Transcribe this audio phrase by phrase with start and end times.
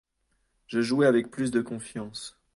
[0.65, 2.35] Je jouai avec plus de confiance.